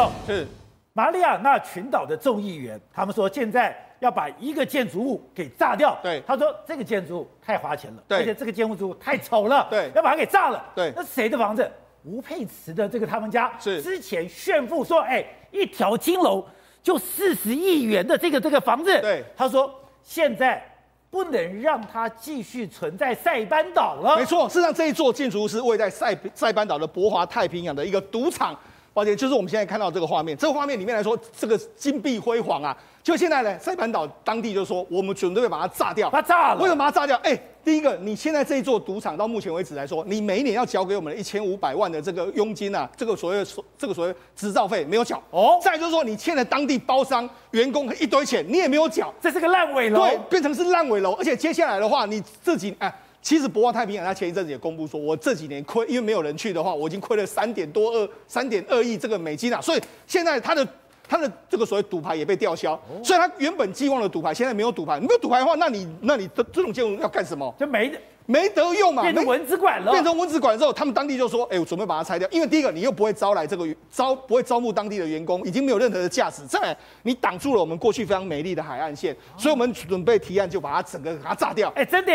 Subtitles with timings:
[0.00, 0.10] 动。
[0.26, 0.46] 是
[0.92, 5.98] 马里亚纳群岛的众议员，他们说现在要把一个建筑物给炸掉。
[6.02, 10.64] 对，他说这个建筑物太花钱了，对，而且这个建筑物太丑了，对，要把它给炸了。
[10.74, 11.70] 对，那谁的房子？
[12.04, 16.44] 吴佩慈的这个他们家是之前炫富说，哎，一条金楼
[16.82, 19.00] 就四十亿元的这个这个房子。
[19.00, 19.72] 对，他说
[20.02, 20.66] 现在。
[21.12, 24.16] 不能让它继续存在塞班岛了。
[24.16, 28.56] 没错，事实上这一座建筑物是位在塞塞班岛的博华太平洋的一个赌场。
[28.92, 32.76] 抱歉，就是我们现在看到这个画面，这个画面里面来说，这个金碧辉煌啊。
[33.02, 36.10] 就现在呢，塞班岛当地就说，我们准备把它炸掉。
[36.10, 36.60] 它炸了？
[36.60, 37.16] 为什么把它炸掉？
[37.22, 45.22] 哎，第一个，你现在这一座赌场到目前为止来说，你每一年要缴给我们一千五百万的这个佣金啊，这个所谓的这个所谓执照费没有缴。
[45.30, 45.58] 哦。
[45.62, 49.12] 再就是说，你欠了当地包商员工一堆钱，你也没有缴。
[49.18, 50.00] 这是个烂尾楼。
[50.00, 51.12] 对，变成是烂尾楼。
[51.12, 52.92] 而且接下来的话，你自己哎。
[53.22, 59.60] 其实博望太平洋，他前一阵子也公布说，我这几年亏，因为没有人去的话，我已经亏了三点多二三点二亿这个美金啊。
[59.60, 60.66] 所以现在他的
[61.06, 67.54] 他的这个所谓赌牌也被吊销，所以他原本寄望的赌牌现在没有赌牌，没有赌牌的话，那你那你这这种建筑要干什么？
[67.58, 67.92] 就没
[68.26, 69.90] 没得用嘛，变成蚊子馆了。
[69.90, 76.46] 变成蚊子馆之后，他们当地就说，哎，我准备把它拆掉，因为第一个你又不会招来这个招不会招募当地的员工，已经没有任何的价值。
[76.46, 81.70] 再来，你挡住了我们过去非常美丽的海岸线，所以我们准备提案就把它整个把它炸掉。
[81.74, 82.12] 哎，真的。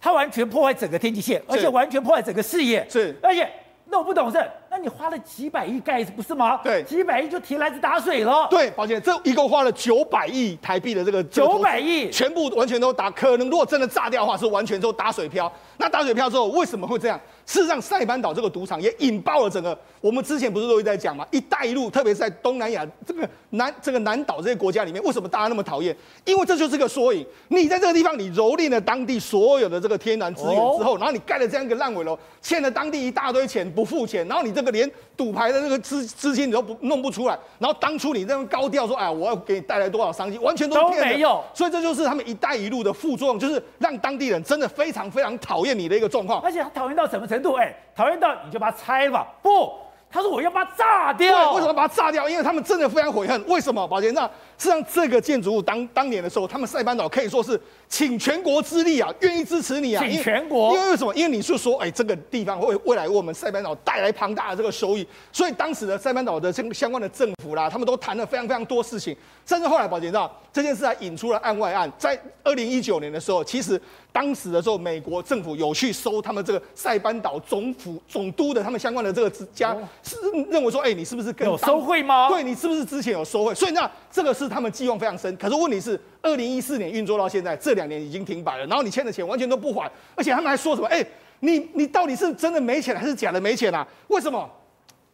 [0.00, 2.86] 它完全破坏整个天际线，而且完全破坏整个视野。
[2.88, 3.48] 是，而且
[3.86, 4.38] 那我不懂事，
[4.70, 6.60] 那你花了几百亿盖不是吗？
[6.62, 8.46] 对，几百亿就提篮子打水了。
[8.50, 15.50] 对，抱歉，这一共花了九百亿台币的这个九百亿，全部完全都打，可能如果真的炸掉的话，是完全都打水漂。
[15.78, 17.18] 那打水漂之后，为什么会这样？
[17.48, 19.76] 事实上，塞班岛这个赌场也引爆了整个。
[20.02, 21.26] 我们之前不是都一直在讲吗？
[21.30, 25.96] 一带一路，特别是在东南亚这个南这个南岛这些国家里面，为什么大家那么讨厌？
[26.26, 27.26] 因为这就是个缩影。
[27.48, 41.42] 你在这个地方，你蹂躏了当地所有的这个天然资源之后，然后你盖了这样一个烂尾楼，欠了当地一大堆钱不付钱，然后你这个连赌牌的这个资资金你都不弄不出来，然后当初你这样高调说，哎，我要给你带来多少商机，完全都没有。
[41.54, 46.42] 所以这就是他们一带一路的副作用，就是让当地人真的非常非常讨厌你的一个状况。
[46.42, 47.37] 而且他讨厌到什么程度？
[47.56, 48.18] 哎，讨厌。
[48.18, 49.26] 到你就把它拆了吧。
[49.42, 49.72] 不，
[50.10, 51.52] 他说我要把它炸掉。
[51.52, 52.28] 为什么把它炸掉？
[52.28, 53.44] 因为他们真的非常悔恨。
[53.46, 53.86] 为什么？
[53.86, 57.58] 宝杰，那实际上这个建筑物当当年的时候，他们塞班岛可以说是
[57.88, 60.04] 请全国之力啊，愿意支持你啊。
[60.04, 60.74] 请全国。
[60.74, 61.14] 因为为什么？
[61.14, 69.16] 因为你是说，哎，这个地方会未来为我们塞班岛带来庞大的这个收益，所以当时的塞班岛的相相关的政府啦，他们都谈了非常非常多事情。
[69.46, 71.90] 甚至后来，保杰知道这件事还引出了案外案。
[71.96, 73.80] 在二零一九年的时候，其实。
[74.10, 80.16] 当时的时候，美国政府有去收他们这个塞班岛总府总督的他们相关的这个家，是
[80.50, 82.28] 认为说，哎，你是不是跟有收贿吗？
[82.28, 83.54] 对，你是不是之前有收贿？
[83.54, 85.36] 所以那这个是他们寄望非常深。
[85.36, 90.88] 可是问题是，二零一四年运作到现在，这两年已经停摆了，然后你欠的钱完全都不还，而且他们还说什么？
[90.88, 91.04] 哎，
[91.40, 93.86] 你你到底是真的没钱还是假的没钱啊？
[94.08, 94.48] 为什么？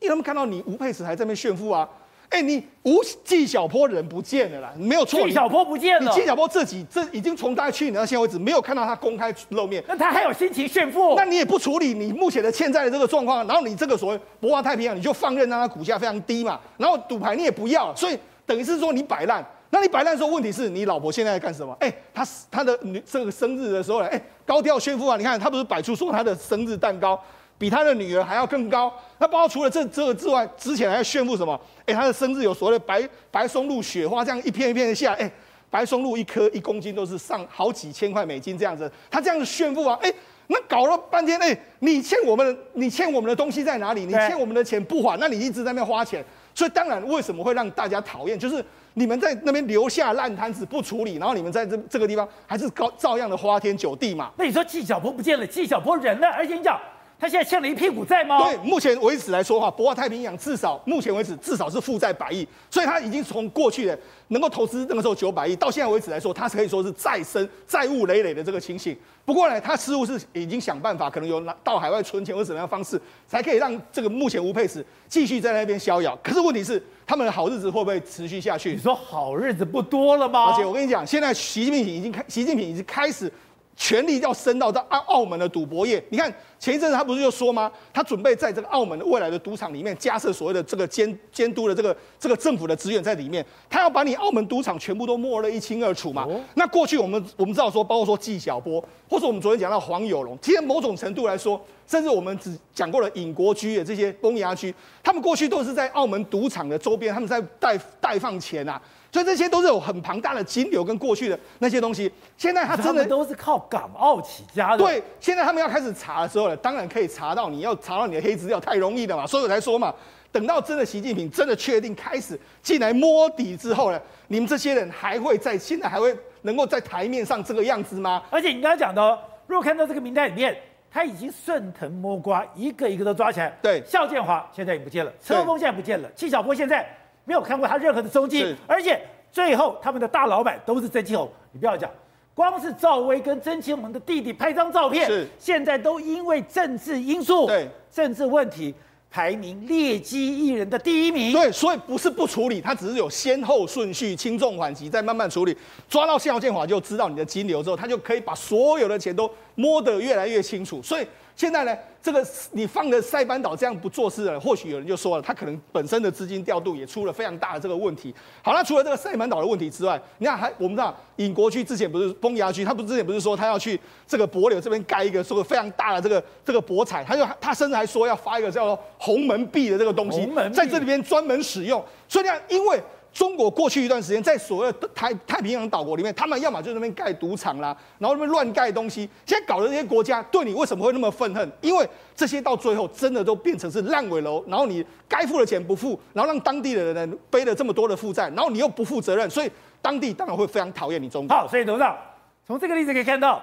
[0.00, 1.88] 因为他们看到你吴佩慈还在那边炫富啊。
[2.30, 5.20] 哎，你吴纪晓波人不见了啦，没有错。
[5.24, 6.10] 纪晓波不见了。
[6.10, 9.84] 你纪晓波自己这已经从大概去年到现在为止，没有看到他公开露面。
[9.86, 11.14] 那他还有心情炫富？
[11.14, 16.58] 那你也不处理你目前的欠债的这个状况，然后你这个所谓博华太平洋，你就放任让它股价非常低嘛。
[16.76, 19.44] 然后赌牌你也不要，所以等于是说你摆烂。
[19.70, 21.76] 那你摆烂的时候，问题是你老婆现在在干什么？
[21.80, 25.16] 哎，她她的女这个生日的时候呢，哎，高调炫富啊！
[25.16, 27.20] 你看她不是摆出说她的生日蛋糕。
[27.56, 28.92] 比她的女儿还要更高。
[29.18, 31.58] 那包括除了这这个之外，之前还要炫富什么？
[31.86, 35.30] 哎，她的生日有所谓的白白松露雪花，这样一片一片的下，哎，
[35.70, 38.90] 白松露一颗一公斤都是上好几千块美金这样子。
[39.08, 40.12] 她这样子炫富啊，哎，
[40.48, 44.04] 那搞了半天，哎，你欠我们的，你欠我们的东西在哪里？
[44.04, 46.24] 你欠我们的钱不还，那你一直在那花钱。
[46.54, 48.38] 所以当然，为什么会让大家讨厌？
[48.38, 54.30] 就是你们在那边留下烂摊子不处理，然后你们在这这个地方还是高照样的花天酒地嘛。
[54.38, 56.28] 那你说纪晓波不见了，纪晓波人呢？
[56.28, 56.80] 而且你讲。
[57.18, 58.38] 他现在欠了一屁股债吗？
[58.42, 63.98] 对，目前为止来说的话，博华太平洋至少目前为止至少是负债百亿，所以他已经从过去的
[64.28, 68.94] 能够投资那个时候九百亿，到现在为止来说，他是可以说是再生债务累累的这个情形。
[69.24, 76.18] 不过呢，他似乎是已经想办法，可能有拿到海外存钱或怎么样的方式，才可以让这个目前吴佩慈继续在那边逍遥。
[76.22, 78.72] 可是问题是，他们的好日子会不会持续下去？
[78.72, 80.50] 你说好日子不多了吗？
[80.50, 83.32] 而且我跟你讲，现在习近平已经开，习近平已经开始。
[83.76, 87.70] 权力要伸到到澳澳门的赌博业，你看前一阵子他不是就说吗？
[87.92, 96.24] 他准备在这个澳门的未来的赌场里面加设所谓的这个监监督的这个这个政府的资源在里面，他要把你澳门赌场全部都摸得一清二楚嘛。
[96.24, 104.72] 哦、那过去我们我们知道说，包括说纪晓波，或者我们昨天讲到黄有龙，其实某种程度来说，甚至我们只讲过了尹国居的这些崩牙区，
[105.02, 108.80] 他们过去都是在澳门赌场的周边，他们在代代放钱啊。
[109.14, 112.10] 所以这些都是有很庞大的金流跟过去的那些东西。
[112.36, 114.78] 现在他真的都是靠港澳起家的。
[114.78, 117.48] 对，现在他们要开始查的时候呢，当然可以查到。
[117.48, 119.94] 你要查到你的黑资料太容易了嘛，所以我才说嘛，
[120.32, 126.12] 等到真的习近平真的确定开始进来摸底之后呢，你们这些人还会在现在还会
[126.42, 128.20] 能够在台面上这个样子吗？
[128.30, 130.56] 而且你刚才讲的哦，如果看到这个名单里面，
[130.90, 133.56] 他已经顺藤摸瓜，一个一个都抓起来。
[133.62, 136.84] 对，肖建华现在也不见了，车峰现在不见了，纪晓波现在
[137.24, 139.00] 没有看过他任何的踪迹，而且
[139.32, 141.90] 最后他们的大老板都是曾庆红，你不要讲。
[142.34, 148.74] 光是赵薇跟曾庆红的弟弟拍张照片，是现在都因为政治因素、对政治问题
[149.10, 151.32] 排名劣迹艺人的第一名。
[151.32, 155.56] 对，所以不是不处理，他只是有先后顺序，轻重缓急，再慢慢处理。
[155.88, 160.82] 抓到肖建华就知道你的金流之后，他就可以把所有的钱都摸得越来越清楚。
[160.82, 161.06] 所以。
[161.36, 168.14] 现在呢，这个你放的塞班岛这样不做事了，或许有人就说了，他可能本身的资金调度也出了非常大的这个问题。
[168.40, 181.84] 好，那除了这个塞班岛的问题之外，你看还我们知道尹国区之前不是崩牙区，他不是之前不是说他要去这个柏柳这边盖一个这个非常大的这个这个博彩，他就他甚至还说要发一个叫做鸿门币的这个东西，在这里边专门使用。
[182.08, 182.80] 所以呢，因为
[183.14, 189.08] 中国过去一段时间在所谓的太太平洋岛国里面，他们要么就在那边盖赌场啦，然后那边乱盖东西。
[189.24, 191.52] 现在搞的这些国家对你为什么会那么愤恨？
[191.60, 199.50] 因为这些到最后真的都变成是烂尾楼，然后你该付的钱不付，然后让当地的人背了这么多的负债，然后你又不负责任，所以
[199.80, 201.36] 当地当然会非常讨厌你中国。
[201.36, 201.96] 好，所以董事长
[202.44, 203.40] 从这个例子可以看到，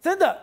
[0.00, 0.34] 真的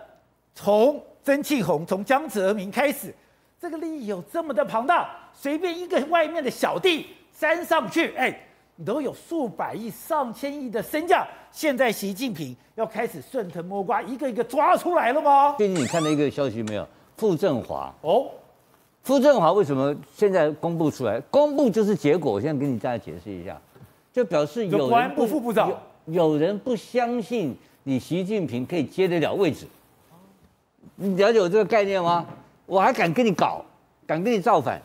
[0.54, 3.12] 从曾庆红、从江泽民开始，
[3.60, 8.40] 这个利益有这么的庞大，随便一个外面的小弟山上去，哎。
[8.84, 15.56] 都有数百亿、上千亿的身价，现在习近平要开始顺藤摸瓜，一个一个抓出来了吗？
[15.58, 16.88] 最近你看到一个消息没有？
[17.18, 18.26] 傅政华哦，
[19.04, 21.20] 傅政华为什么现在公布出来？
[21.30, 23.60] 公布就是结果，我现在跟你大家解释一下，
[24.12, 29.68] 就表示有人不副部长有，有人不相信你习近平可以接得了位置。
[30.96, 32.26] 你了解我这个概念吗？
[32.66, 33.64] 我还敢跟你搞，
[34.08, 34.82] 敢跟你造反，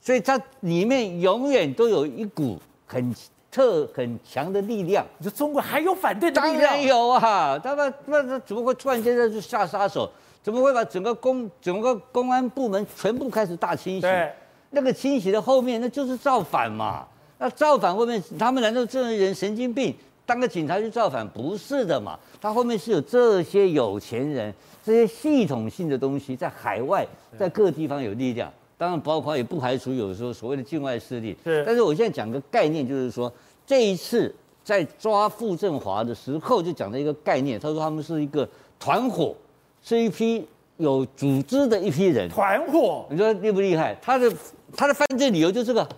[0.00, 3.14] 所以它里面永远都有一股很。
[3.56, 6.60] 特很强的力量，你说中国还有反对的力量？
[6.60, 7.58] 当然有啊！
[7.58, 10.10] 他们那那怎么会突然间就下杀手？
[10.42, 14.02] 怎么会把整个公整个公安部门全部开始大清洗？
[14.02, 14.30] 对，
[14.72, 17.06] 那个清洗的后面那就是造反嘛！
[17.38, 19.94] 那造反后面他们难道这些人神经病？
[20.26, 22.18] 当个警察去造反不是的嘛？
[22.38, 24.52] 他后面是有这些有钱人，
[24.84, 27.06] 这些系统性的东西在海外，
[27.38, 28.52] 在各地方有力量。
[28.78, 31.34] 当然包括也不排除有时候所谓的境外势力。
[31.42, 33.32] 是，但是我现在讲个概念，就是说。
[33.66, 34.32] 这一次
[34.62, 37.58] 在抓傅政华的时候，就讲了一个概念。
[37.58, 38.48] 他说他们是一个
[38.78, 39.34] 团伙，
[39.82, 40.46] 是一批
[40.76, 42.28] 有组织的一批人。
[42.28, 43.96] 团伙，你说厉不厉害？
[44.00, 44.32] 他的
[44.76, 45.88] 他的犯罪理由就是这个，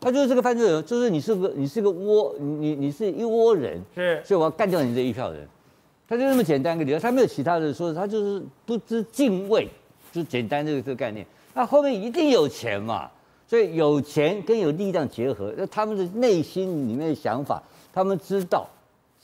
[0.00, 5.46] 他就是这个犯罪理由，就是你是个你是个窝，你你是一窝人，是，所以我要干掉你这一票人。
[6.08, 9.66] 他就这么简单一个理由，他没有其他的说，他就是不知敬畏，
[10.12, 11.26] 就简单这个这个概念。
[11.54, 13.10] 那后面一定有钱嘛？
[13.52, 17.62] 所以有钱跟有力量结合，那他们的内心里面的想法，
[17.92, 18.66] 他们知道，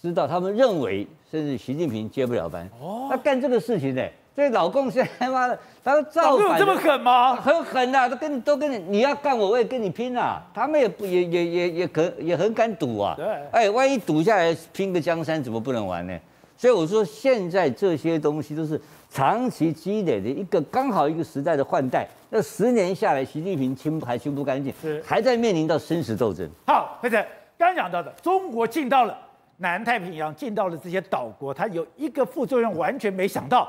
[0.02, 2.68] 知道，他们认为，甚至习近平接不了班。
[2.78, 4.02] 哦，他干这个事情呢？
[4.36, 7.36] 所以老共现在他妈的，他说造反这么狠吗？
[7.36, 10.42] 很狠呐，都跟你都跟你，你要干我，我也跟你拼啊！
[10.52, 13.14] 他们也不也也也也可也很敢赌啊。
[13.16, 16.14] 对，哎，万一赌下来拼个江山，怎么不能玩呢？
[16.54, 18.78] 所以我说，现在这些东西都是
[19.10, 22.06] 长期积累的一个刚好一个时代的换代。
[22.30, 26.48] 那十年下来，习近平清还清不干净，是还在面临到生死斗争。
[26.66, 27.24] 好，辉程
[27.56, 29.18] 刚讲到的，中国进到了
[29.56, 33.68] 南太平洋，进到了这些岛国，它有一个副作用，完全没想到，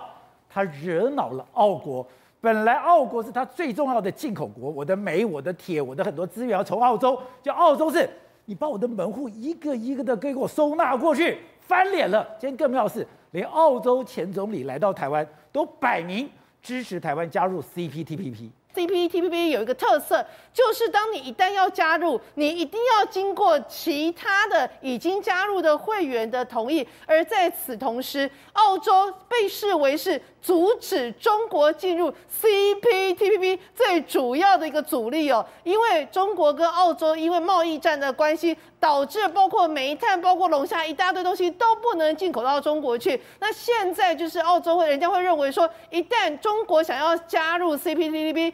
[0.50, 2.06] 它惹恼了澳国。
[2.42, 8.10] 本来澳国是它最重要的进口国，我的煤、我的铁、我的很多资源要从澳洲，就澳洲是，
[8.46, 11.38] 你把我的门户一个一个的给我收纳过去。
[11.62, 12.28] 翻脸了！
[12.40, 16.30] 今天更妙的是，连澳洲前总理来到台湾，都摆明
[16.62, 18.50] 支持台湾加入 CPTPP。
[18.76, 20.24] CPTPP 有一个特色，
[20.54, 26.88] 就是当你一旦要加入，你一定要经过其他的已经加入的会员的同意。
[27.08, 35.44] 而在此同时，澳洲被视为是阻止中国进入 CPTPP 最主要的一个阻力哦。
[35.64, 43.20] 因为中国跟澳洲因为贸易战的关系，导致包括煤炭、包括龙虾一大堆东西都不能进口到中国去。
[43.40, 48.54] 那现在就是澳洲会，人家会认为说，一旦中国想要加入 CPTPP。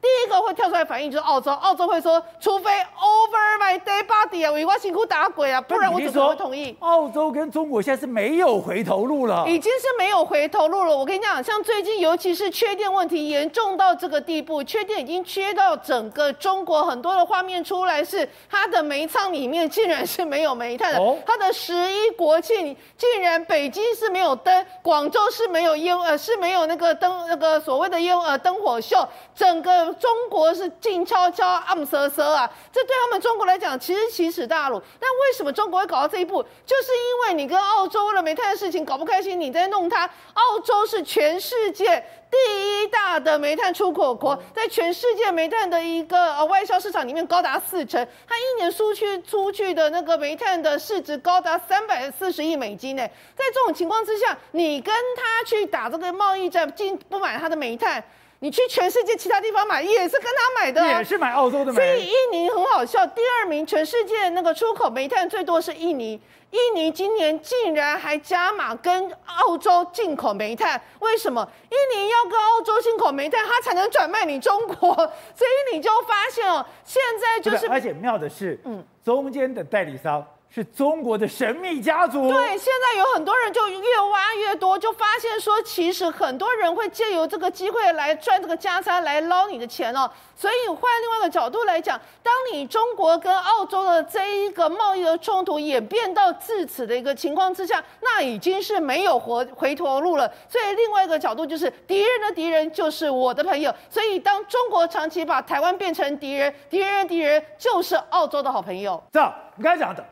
[0.00, 6.76] 第一个会跳出来反应就是澳洲，澳洲会说，除非 over my dead body，啊，我我辛苦打鬼啊，不然我怎么会同意？
[6.78, 10.96] 澳洲跟中国现在是没有回头路了，已经是没有回头路了。
[10.96, 28.96] 我跟你讲，像最近尤其是缺电问题严重到这个地步，缺电已经缺到整个中国很多的画面出来是它的煤仓里面竟然是没有煤炭的，哦、它的十一国庆竟然北京是没有灯，广州是没有烟呃是没有那个灯那个所谓的烟呃灯火秀，
[29.34, 34.80] 整个中国是静悄悄暗瑟瑟啊，这对他们中国来讲其实奇耻大辱。
[35.00, 36.42] 但为什么中国会搞到这一步？
[36.64, 40.08] 就是因为你跟澳洲为了煤炭的事情搞不开心，你在弄它。
[40.34, 53.02] 澳洲是全世界第一大的煤炭出口国，在全世界煤炭的一个呃外销市场里面高达四成，它一年输去出去的那个煤炭的市值高达三百四十亿美金呢。
[53.34, 58.02] 在这种情况之下，你跟他去打这个贸易战，进不买他的煤炭。
[58.40, 61.76] 你去全世界其他地方买也是跟他买的，也是买澳洲的煤。
[61.76, 71.48] 所以印尼很好笑，第二名全世界那个出口煤炭最多是印尼，印尼今年竟然还加码跟澳洲进口煤炭，为什么？
[71.70, 80.24] 印尼要跟澳洲进口煤炭，它才能转卖你中国，所以你就发现哦，现在就是，而且妙的是，嗯，中间的代理商。
[80.56, 82.32] 是中国的神秘家族。
[82.32, 90.10] 对，现在有很多人就越挖越多，就发现说，其实很多人会借由这个机会来赚这个加餐，来捞你的钱哦。
[90.34, 100.26] 所以换另外一个角度来讲，当你中国跟澳洲的这一个贸易的冲突演变到至此的一个情况之下，那已经是没有回回头路了。
[100.48, 103.70] 所以另外一个角度就是，敌人的敌人就是我的朋友。
[103.90, 109.02] 所以当中国长期把台湾变成敌人，敌人的敌人就是澳洲的好朋友。
[109.12, 110.02] 这样，你刚才讲的。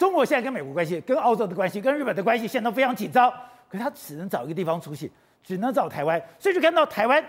[0.00, 3.30] 中国现在跟美国关系、跟澳洲的关系、跟日本的关系现在都非常紧张，
[3.68, 5.12] 可是他只能找一个地方出气，
[5.44, 7.22] 只能找台湾，所以就看到台湾。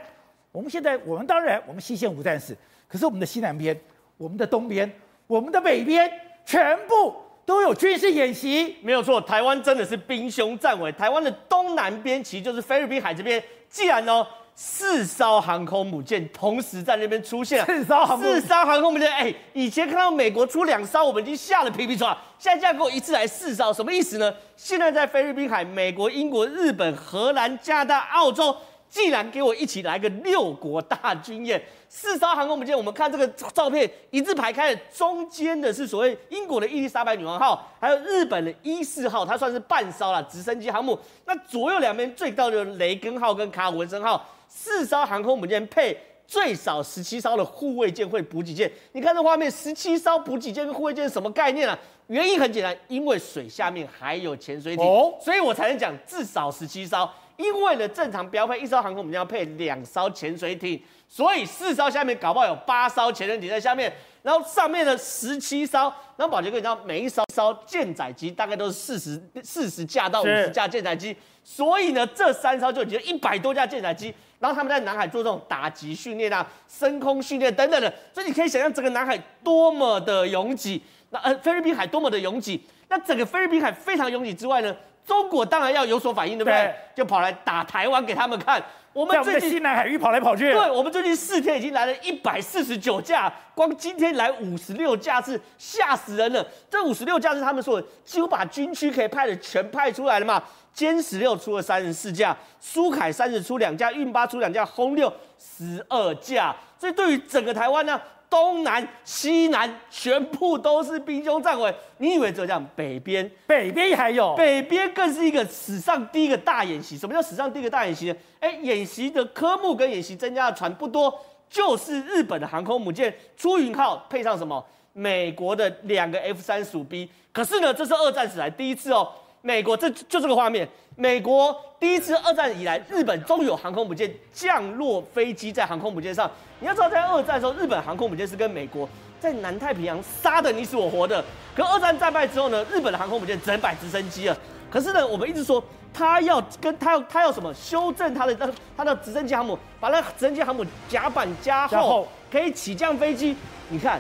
[0.54, 3.78] 我们现在，我们当然我们西线无战事，可是我们的西南边、
[4.16, 4.90] 我们的东边、
[5.28, 6.10] 我们的北边，
[6.46, 7.14] 全部
[7.46, 8.78] 都有军事演习。
[8.82, 10.90] 没有错，台湾真的是兵凶战危。
[10.94, 14.26] 台湾的东南边其实就是菲律宾海这边，既然呢。
[14.64, 24.32] 四艘航空母舰同时在那边出现，四艘航四艘航空母舰，哎、欸，以前看到美国出两艘，我们已经吓得皮皮剉，现在这样给我一次来四艘，什么意思呢？
[24.56, 28.56] 现在在菲律宾海，美国、英国、日本、荷兰、加拿大、澳洲，
[28.88, 44.24] 竟然给我一起来个六国大军演，四艘航空母舰，我们看这个照片，一字排开的，中间的是所谓英国的伊丽莎白女王号，还有日本的伊四号，它算是半艘了直升机航母，那左右两边最高的雷根号跟卡尔文森号。
[44.54, 51.78] 四艘航空母舰配最少十七艘的护卫舰会补给舰，你看这画面，十七艘补给舰跟护卫舰是什么概念啊？
[52.08, 57.10] 原因很简单，因为水下面还有潜水艇，哦、所以我才能讲至少十七艘。
[57.38, 74.14] 因为呢，正常标配一艘航空母舰要配两艘潜水艇，所以四艘下面搞不好有八艘潜水艇在下面，然后上面的十七艘，然后宝杰哥你知道，每一艘艘舰载机大概都是四十四十架到五十架舰载机，所以呢，这三艘就已经一百多架舰载机。
[74.40, 82.60] 然后他们在南海做这种打击训练啊、升空训练等等的，所以你可以想象整个南海多么的拥挤，那呃菲律宾海多么的拥挤。
[82.90, 84.76] 那整个菲律宾海非常拥挤之外呢，
[85.12, 86.58] 中国当然要有所反应，对不对？
[86.58, 88.64] 对就跑来打台湾给他们看。
[88.94, 90.54] 我们最近西南海域跑来跑去。
[90.54, 96.46] 对，我们最近四天已经来了一百四十九架，光今天来五十六架是，吓死人了。
[96.70, 100.42] 这五十六架是他们说几乎把军区可以派的全派出来了嘛。
[100.74, 106.56] 歼十六出了三十四架，苏凯三十出两架，运八出两架，轰六十二架。
[106.80, 108.00] 所以对于整个台湾呢，
[108.32, 111.76] 东南西南全部都是兵凶战危。
[111.98, 112.66] 你以为只有这样？
[112.74, 116.98] 北边，北边还有，北边更是一个史上第一个大演习。
[116.98, 118.16] 什么叫史上第一个大演习呢？
[118.40, 121.14] 哎，演习的科目跟演习增加的船不多，
[121.50, 124.66] 就是日本的航空母舰出云号配上什么？
[124.94, 127.10] 美国的两个 F 三十五 B。
[127.34, 129.10] 可是呢，这是二战史来第一次哦。
[129.42, 136.30] 美国这就这个画面，美国第一次二战以来，日本终于有航空母舰降落飞机在航空母舰上。
[136.60, 138.88] 你要知道，在二战的时候，日本航空母舰是跟美国
[139.20, 141.24] 在南太平洋杀的你死我活的。
[141.56, 144.38] 可二战战败之后呢，日本的航空母舰只能摆直升机了。
[144.70, 153.36] 可是呢，我们一直说他要跟他要他要什么修正他的他他的直升机航母，把那直升机航母甲板加厚，可以起降飞机。
[153.70, 154.00] 你看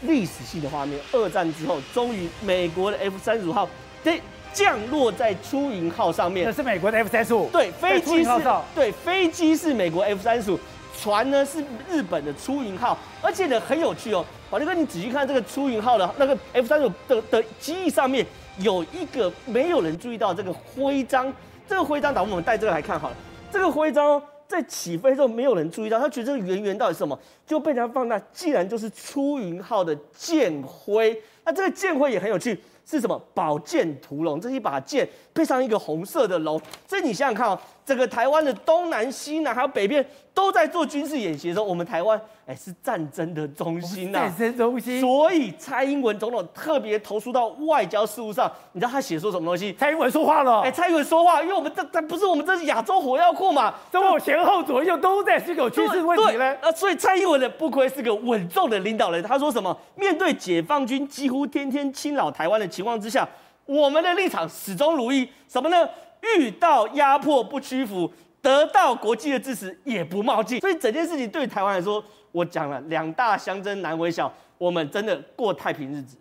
[0.00, 3.68] 历史性的画面，二战之后，终于美国的 F 三十五号
[4.02, 4.20] 这。
[4.52, 7.48] 降落在出云号上面，这是美国的 F 三十五。
[7.50, 8.30] 对，飞机是，
[8.74, 10.58] 对，飞机是美国 F 三十五，
[10.98, 18.26] 船呢是日本的出云号，而且呢很有趣哦，宝杰哥，你仔细看这个出云号的那个 F 三十五的的机翼上面
[18.58, 21.32] 有一个没有人注意到这个徽章，
[21.68, 23.16] 这个徽章，打我们带这个来看好了，
[23.52, 27.16] 这个徽章在起飞的时候没有人注意到，他觉得这个圆圆到底是什么，
[27.46, 31.16] 就被他放大，竟然就是出云号的舰徽。
[31.44, 32.60] 那这个舰徽也很有趣。
[32.90, 33.16] 是什么？
[33.32, 37.58] 宝剑屠龙，这是一把剑配上一个红色的龙，这你想想看哦，
[37.90, 45.00] 整个台湾的东南、西南还有北边都在做军事演习的时候，我们台湾哎是战争的中心呐、啊，战争中心。
[45.00, 49.72] 所以蔡英文总统特别投诉到外交事务上，你知道他写说什么东西？
[49.72, 56.56] 蔡英文说话了，哎，蔡英文说话，因为我们这这不是我们这是亚洲火药库嘛，中国前后左右都在思考军事问题呢。
[56.62, 59.76] 啊，所以蔡英文的不愧是个稳重的领导人，他说什么？
[59.96, 63.28] 面对解放军几乎天天侵扰台湾的情况之下，
[63.66, 65.76] 我们的立场始终如一，什么呢？
[66.22, 68.10] 遇到压迫不屈服，
[68.42, 70.60] 得到国际的支持也不冒进。
[70.60, 76.16] 所以整件事情对台湾来说，我讲了两大相争难为小，我们真的过太平日子。